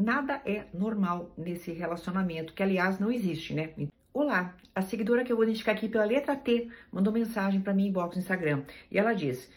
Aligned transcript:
nada 0.00 0.40
é 0.46 0.64
normal 0.72 1.30
nesse 1.36 1.72
relacionamento, 1.72 2.54
que 2.54 2.62
aliás 2.62 2.98
não 2.98 3.12
existe, 3.12 3.52
né? 3.52 3.70
Olá, 4.14 4.56
a 4.74 4.80
seguidora 4.80 5.22
que 5.22 5.30
eu 5.30 5.36
vou 5.36 5.44
identificar 5.44 5.72
aqui 5.72 5.88
pela 5.88 6.04
letra 6.04 6.34
T 6.34 6.68
mandou 6.90 7.12
mensagem 7.12 7.60
para 7.60 7.74
mim 7.74 7.88
inbox 7.88 8.16
no 8.16 8.22
Instagram 8.22 8.62
e 8.90 8.98
ela 8.98 9.12
diz: 9.12 9.48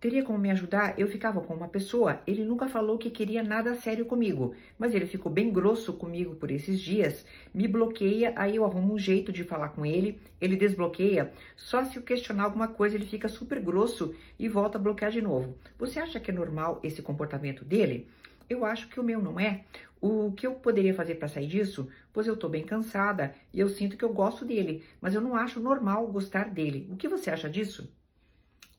Teria 0.00 0.24
como 0.24 0.36
me 0.36 0.50
ajudar? 0.50 0.98
Eu 0.98 1.06
ficava 1.06 1.40
com 1.40 1.54
uma 1.54 1.68
pessoa, 1.68 2.20
ele 2.26 2.44
nunca 2.44 2.68
falou 2.68 2.98
que 2.98 3.08
queria 3.08 3.42
nada 3.42 3.74
sério 3.76 4.04
comigo, 4.04 4.54
mas 4.76 4.94
ele 4.94 5.06
ficou 5.06 5.30
bem 5.30 5.50
grosso 5.50 5.92
comigo 5.92 6.34
por 6.34 6.50
esses 6.50 6.80
dias, 6.80 7.24
me 7.54 7.68
bloqueia, 7.68 8.32
aí 8.36 8.56
eu 8.56 8.64
arrumo 8.64 8.94
um 8.94 8.98
jeito 8.98 9.32
de 9.32 9.44
falar 9.44 9.68
com 9.70 9.86
ele, 9.86 10.18
ele 10.40 10.56
desbloqueia, 10.56 11.32
só 11.56 11.84
se 11.84 11.96
eu 11.96 12.02
questionar 12.02 12.44
alguma 12.44 12.66
coisa 12.68 12.96
ele 12.96 13.06
fica 13.06 13.28
super 13.28 13.60
grosso 13.60 14.12
e 14.38 14.48
volta 14.48 14.76
a 14.76 14.80
bloquear 14.80 15.12
de 15.12 15.22
novo. 15.22 15.56
Você 15.78 16.00
acha 16.00 16.18
que 16.18 16.32
é 16.32 16.34
normal 16.34 16.80
esse 16.82 17.00
comportamento 17.00 17.64
dele? 17.64 18.08
Eu 18.48 18.64
acho 18.64 18.88
que 18.88 19.00
o 19.00 19.04
meu 19.04 19.20
não 19.20 19.38
é. 19.38 19.64
O 20.00 20.32
que 20.32 20.46
eu 20.46 20.54
poderia 20.54 20.92
fazer 20.92 21.14
para 21.14 21.28
sair 21.28 21.46
disso? 21.46 21.88
Pois 22.12 22.26
eu 22.26 22.36
tô 22.36 22.48
bem 22.48 22.62
cansada 22.62 23.34
e 23.52 23.60
eu 23.60 23.68
sinto 23.68 23.96
que 23.96 24.04
eu 24.04 24.12
gosto 24.12 24.44
dele, 24.44 24.84
mas 25.00 25.14
eu 25.14 25.20
não 25.20 25.34
acho 25.34 25.60
normal 25.60 26.06
gostar 26.08 26.50
dele. 26.50 26.86
O 26.90 26.96
que 26.96 27.08
você 27.08 27.30
acha 27.30 27.48
disso? 27.48 27.90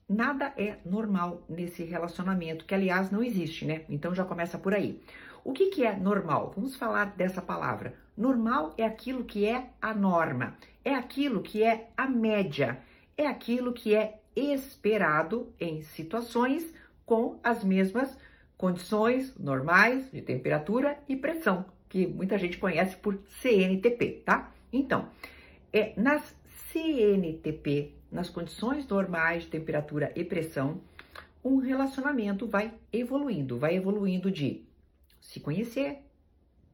Nada 0.07 0.53
é 0.55 0.77
normal 0.85 1.43
nesse 1.49 1.83
relacionamento, 1.83 2.65
que 2.65 2.75
aliás 2.75 3.09
não 3.09 3.23
existe, 3.23 3.65
né? 3.65 3.85
Então 3.89 4.13
já 4.13 4.23
começa 4.23 4.57
por 4.57 4.73
aí. 4.73 5.01
O 5.43 5.51
que, 5.51 5.67
que 5.67 5.83
é 5.83 5.95
normal? 5.95 6.53
Vamos 6.55 6.75
falar 6.75 7.15
dessa 7.15 7.41
palavra. 7.41 7.95
Normal 8.15 8.75
é 8.77 8.85
aquilo 8.85 9.23
que 9.23 9.45
é 9.45 9.69
a 9.81 9.95
norma, 9.95 10.55
é 10.83 10.93
aquilo 10.93 11.41
que 11.41 11.63
é 11.63 11.89
a 11.97 12.07
média, 12.07 12.79
é 13.17 13.25
aquilo 13.25 13.73
que 13.73 13.95
é 13.95 14.19
esperado 14.35 15.53
em 15.59 15.81
situações 15.81 16.71
com 17.05 17.39
as 17.43 17.63
mesmas 17.63 18.15
condições 18.57 19.35
normais 19.37 20.09
de 20.11 20.21
temperatura 20.21 20.97
e 21.07 21.15
pressão, 21.15 21.65
que 21.89 22.07
muita 22.07 22.37
gente 22.37 22.57
conhece 22.57 22.95
por 22.95 23.19
CNTP, 23.41 24.23
tá? 24.25 24.51
Então, 24.71 25.09
é 25.71 25.93
nas 25.97 26.35
CNTP, 26.71 27.93
nas 28.11 28.29
condições 28.29 28.87
normais 28.87 29.43
de 29.43 29.49
temperatura 29.49 30.11
e 30.15 30.23
pressão, 30.23 30.81
um 31.43 31.57
relacionamento 31.57 32.47
vai 32.47 32.73
evoluindo, 32.91 33.59
vai 33.59 33.75
evoluindo 33.75 34.31
de 34.31 34.65
se 35.21 35.39
conhecer, 35.39 35.99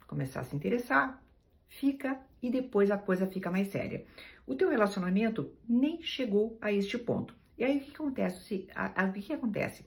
começar 0.07 0.41
a 0.41 0.43
se 0.43 0.55
interessar, 0.55 1.21
fica 1.67 2.19
e 2.41 2.49
depois 2.49 2.91
a 2.91 2.97
coisa 2.97 3.27
fica 3.27 3.51
mais 3.51 3.67
séria. 3.67 4.05
O 4.45 4.55
teu 4.55 4.69
relacionamento 4.69 5.51
nem 5.67 6.01
chegou 6.01 6.57
a 6.61 6.71
este 6.71 6.97
ponto. 6.97 7.35
E 7.57 7.63
aí 7.63 7.77
o 7.77 7.81
que 7.81 7.91
acontece? 7.91 8.67
O 9.09 9.21
que 9.21 9.33
acontece? 9.33 9.85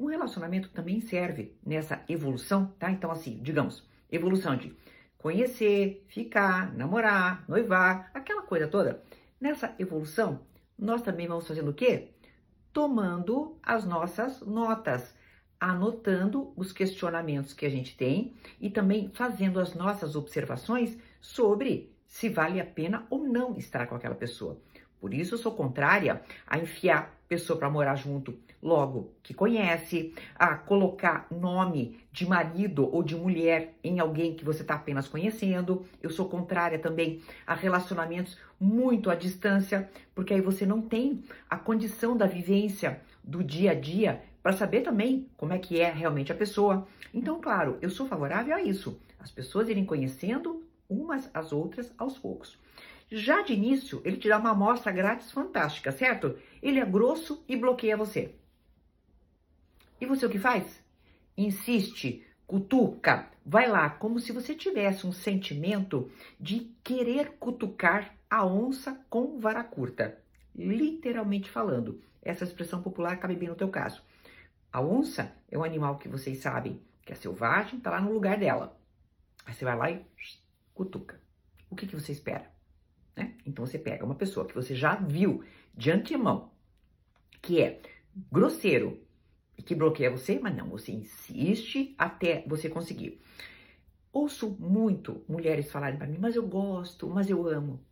Um 0.00 0.06
relacionamento 0.06 0.70
também 0.70 1.02
serve 1.02 1.54
nessa 1.64 2.02
evolução, 2.08 2.72
tá? 2.78 2.90
Então, 2.90 3.10
assim, 3.10 3.38
digamos, 3.42 3.86
evolução 4.10 4.56
de 4.56 4.74
conhecer, 5.18 6.06
ficar, 6.08 6.74
namorar, 6.74 7.44
noivar, 7.46 8.10
aquela 8.14 8.40
coisa 8.40 8.66
toda. 8.66 9.02
Nessa 9.38 9.74
evolução, 9.78 10.40
nós 10.78 11.02
também 11.02 11.28
vamos 11.28 11.46
fazendo 11.46 11.70
o 11.70 11.74
quê? 11.74 12.12
Tomando 12.72 13.58
as 13.62 13.84
nossas 13.84 14.40
notas, 14.40 15.14
anotando 15.60 16.54
os 16.56 16.72
questionamentos 16.72 17.52
que 17.52 17.66
a 17.66 17.70
gente 17.70 17.94
tem 17.94 18.32
e 18.58 18.70
também 18.70 19.10
fazendo 19.12 19.60
as 19.60 19.74
nossas 19.74 20.16
observações 20.16 20.96
sobre 21.20 21.94
se 22.06 22.30
vale 22.30 22.58
a 22.58 22.64
pena 22.64 23.06
ou 23.10 23.22
não 23.22 23.54
estar 23.58 23.86
com 23.86 23.96
aquela 23.96 24.14
pessoa. 24.14 24.58
Por 25.00 25.14
isso, 25.14 25.34
eu 25.34 25.38
sou 25.38 25.52
contrária 25.52 26.20
a 26.46 26.58
enfiar 26.58 27.18
pessoa 27.26 27.58
para 27.58 27.70
morar 27.70 27.94
junto 27.94 28.36
logo 28.62 29.12
que 29.22 29.32
conhece, 29.32 30.12
a 30.34 30.54
colocar 30.54 31.26
nome 31.30 31.98
de 32.12 32.26
marido 32.26 32.92
ou 32.92 33.02
de 33.02 33.16
mulher 33.16 33.74
em 33.82 34.00
alguém 34.00 34.34
que 34.34 34.44
você 34.44 34.62
está 34.62 34.74
apenas 34.74 35.08
conhecendo. 35.08 35.86
Eu 36.02 36.10
sou 36.10 36.28
contrária 36.28 36.78
também 36.78 37.22
a 37.46 37.54
relacionamentos 37.54 38.36
muito 38.58 39.10
à 39.10 39.14
distância, 39.14 39.88
porque 40.14 40.34
aí 40.34 40.40
você 40.40 40.66
não 40.66 40.82
tem 40.82 41.24
a 41.48 41.56
condição 41.56 42.16
da 42.16 42.26
vivência 42.26 43.00
do 43.24 43.42
dia 43.42 43.70
a 43.70 43.74
dia 43.74 44.22
para 44.42 44.52
saber 44.52 44.82
também 44.82 45.28
como 45.36 45.52
é 45.52 45.58
que 45.58 45.80
é 45.80 45.90
realmente 45.90 46.32
a 46.32 46.34
pessoa. 46.34 46.86
Então, 47.14 47.40
claro, 47.40 47.78
eu 47.80 47.90
sou 47.90 48.06
favorável 48.06 48.54
a 48.54 48.62
isso. 48.62 48.98
As 49.18 49.30
pessoas 49.30 49.68
irem 49.68 49.84
conhecendo 49.84 50.62
umas 50.88 51.30
às 51.32 51.52
outras 51.52 51.92
aos 51.96 52.18
poucos. 52.18 52.58
Já 53.10 53.42
de 53.42 53.54
início, 53.54 54.00
ele 54.04 54.16
te 54.16 54.28
dá 54.28 54.38
uma 54.38 54.50
amostra 54.50 54.92
grátis 54.92 55.32
fantástica, 55.32 55.90
certo? 55.90 56.38
Ele 56.62 56.78
é 56.78 56.84
grosso 56.84 57.44
e 57.48 57.56
bloqueia 57.56 57.96
você. 57.96 58.34
E 60.00 60.06
você 60.06 60.24
o 60.24 60.30
que 60.30 60.38
faz? 60.38 60.80
Insiste, 61.36 62.24
cutuca, 62.46 63.28
vai 63.44 63.68
lá, 63.68 63.90
como 63.90 64.20
se 64.20 64.30
você 64.30 64.54
tivesse 64.54 65.06
um 65.06 65.12
sentimento 65.12 66.10
de 66.38 66.72
querer 66.84 67.32
cutucar 67.38 68.14
a 68.30 68.46
onça 68.46 69.04
com 69.10 69.40
vara 69.40 69.64
curta. 69.64 70.16
Literalmente 70.54 71.50
falando, 71.50 72.00
essa 72.22 72.44
expressão 72.44 72.80
popular 72.80 73.18
cabe 73.18 73.34
bem 73.34 73.48
no 73.48 73.56
teu 73.56 73.68
caso. 73.68 74.02
A 74.72 74.80
onça 74.80 75.34
é 75.50 75.58
um 75.58 75.64
animal 75.64 75.98
que 75.98 76.08
vocês 76.08 76.38
sabem 76.38 76.80
que 77.04 77.12
é 77.12 77.16
selvagem, 77.16 77.80
tá 77.80 77.90
lá 77.90 78.00
no 78.00 78.12
lugar 78.12 78.38
dela. 78.38 78.78
Aí 79.44 79.52
você 79.52 79.64
vai 79.64 79.76
lá 79.76 79.90
e 79.90 80.04
cutuca. 80.72 81.20
O 81.68 81.74
que, 81.74 81.88
que 81.88 81.96
você 81.96 82.12
espera? 82.12 82.59
Então 83.44 83.66
você 83.66 83.78
pega 83.78 84.04
uma 84.04 84.14
pessoa 84.14 84.46
que 84.46 84.54
você 84.54 84.74
já 84.74 84.94
viu 84.96 85.42
de 85.74 85.90
antemão, 85.90 86.50
que 87.40 87.60
é 87.60 87.80
grosseiro 88.30 89.02
e 89.56 89.62
que 89.62 89.74
bloqueia 89.74 90.10
você, 90.10 90.38
mas 90.38 90.56
não, 90.56 90.68
você 90.68 90.92
insiste 90.92 91.94
até 91.98 92.44
você 92.46 92.68
conseguir. 92.68 93.20
Ouço 94.12 94.56
muito 94.58 95.24
mulheres 95.28 95.70
falarem 95.70 95.98
para 95.98 96.06
mim, 96.06 96.18
mas 96.18 96.34
eu 96.34 96.46
gosto, 96.46 97.08
mas 97.08 97.30
eu 97.30 97.46
amo. 97.46 97.84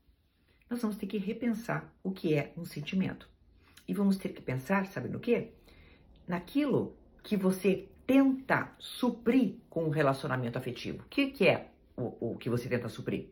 Nós 0.68 0.82
vamos 0.82 0.96
ter 0.96 1.06
que 1.06 1.18
repensar 1.18 1.94
o 2.02 2.10
que 2.10 2.34
é 2.34 2.52
um 2.56 2.64
sentimento. 2.64 3.28
E 3.86 3.94
vamos 3.94 4.18
ter 4.18 4.30
que 4.30 4.42
pensar, 4.42 4.86
sabe 4.86 5.08
no 5.08 5.20
quê? 5.20 5.52
Naquilo 6.26 6.96
que 7.22 7.36
você 7.36 7.88
tenta 8.06 8.74
suprir 8.78 9.56
com 9.70 9.84
um 9.84 9.90
relacionamento 9.90 10.58
afetivo. 10.58 11.02
O 11.04 11.08
que, 11.08 11.28
que 11.28 11.46
é 11.46 11.70
o, 11.96 12.32
o 12.32 12.36
que 12.36 12.50
você 12.50 12.68
tenta 12.68 12.88
suprir? 12.88 13.30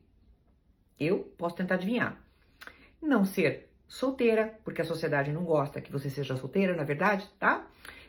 Eu 0.99 1.21
posso 1.37 1.57
tentar 1.57 1.75
adivinhar. 1.75 2.21
Não 3.01 3.25
ser 3.25 3.71
solteira, 3.87 4.59
porque 4.65 4.83
a 4.83 4.85
sociedade 4.85 5.33
não 5.33 5.45
gosta 5.45 5.81
que 5.81 5.93
você 5.93 6.11
seja 6.11 6.37
solteira, 6.37 6.75
na 6.75 6.85
verdade, 6.85 7.29
tá? 7.39 7.67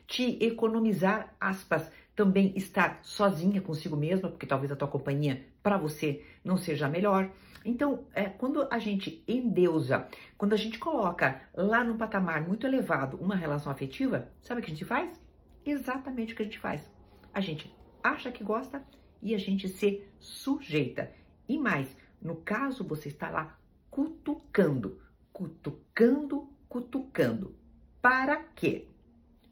Te 0.08 0.38
economizar, 0.44 1.36
aspas, 1.40 1.92
também 2.16 2.52
estar 2.56 3.00
sozinha 3.03 3.62
consigo 3.62 3.96
mesma, 3.96 4.30
porque 4.30 4.47
talvez 4.47 4.72
a 4.72 4.76
tua 4.76 4.88
companhia 4.88 5.46
para 5.62 5.78
você 5.78 6.26
não 6.44 6.58
seja 6.58 6.88
a 6.88 6.90
melhor. 6.90 7.30
Então, 7.64 8.06
é, 8.14 8.24
quando 8.24 8.68
a 8.72 8.80
gente 8.80 9.24
endeusa, 9.28 10.08
quando 10.38 10.53
a 10.53 10.58
gente 10.58 10.80
coloca 10.80 11.42
lá 11.53 11.84
num 11.84 11.97
patamar 11.97 12.47
muito 12.47 12.66
elevado 12.66 13.18
uma 13.18 13.36
relação 13.36 13.72
afetiva, 13.72 14.30
sabe 14.42 14.62
o 14.62 14.64
que 14.64 14.72
a 14.72 14.74
gente 14.74 14.86
faz? 14.86 15.22
Exatamente 15.66 16.34
o 16.34 16.36
que 16.36 16.44
a 16.44 16.46
gente 16.46 16.59
faz. 16.59 16.90
A 17.34 17.42
gente 17.42 17.72
acha 18.02 18.31
que 18.31 18.44
gosta 18.44 18.81
e 19.22 19.36
a 19.36 19.38
gente 19.38 19.68
se 19.68 20.03
sujeita. 20.20 21.12
E 21.47 21.58
mais, 21.58 21.96
no 22.22 22.38
caso, 22.38 22.83
você 22.83 23.09
está 23.09 23.29
lá 23.29 23.57
cutucando, 23.89 25.01
cutucando, 25.31 26.50
cutucando. 26.67 27.55
Para 28.01 28.44
quê? 28.44 28.88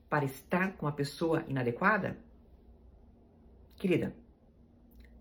Para 0.10 0.26
estar 0.26 0.76
com 0.78 0.88
a 0.88 0.92
pessoa 0.92 1.44
inadequada? 1.48 2.18
Querida, 3.76 4.16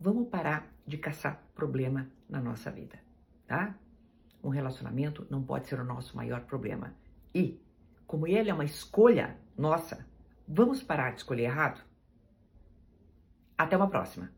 vamos 0.01 0.29
parar 0.29 0.73
de 0.87 0.99
caçar 0.99 1.43
problema 1.55 2.11
na 2.29 2.41
nossa 2.41 2.71
vida, 2.71 2.99
tá? 3.47 3.75
Um 4.43 4.51
relacionamento 4.51 5.27
não 5.31 5.43
pode 5.43 5.67
ser 5.67 5.81
o 5.81 5.85
nosso 5.85 6.17
maior 6.17 6.43
problema. 6.43 6.95
E, 7.35 7.61
como 8.07 8.27
ele 8.27 8.51
é 8.51 8.55
uma 8.55 8.65
escolha 8.65 9.39
nossa, 9.57 10.07
vamos 10.47 10.83
parar 10.83 11.13
de 11.13 11.19
escolher 11.19 11.45
errado? 11.45 11.83
Até 13.57 13.77
uma 13.77 13.89
próxima! 13.89 14.31